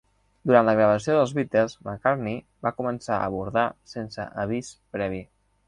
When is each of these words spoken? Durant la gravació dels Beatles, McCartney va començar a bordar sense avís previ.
Durant 0.51 0.65
la 0.69 0.73
gravació 0.79 1.17
dels 1.17 1.33
Beatles, 1.39 1.75
McCartney 1.83 2.41
va 2.69 2.73
començar 2.79 3.21
a 3.21 3.29
bordar 3.37 3.69
sense 3.95 4.29
avís 4.47 4.77
previ. 4.99 5.25